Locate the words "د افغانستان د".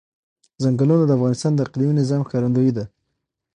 1.05-1.59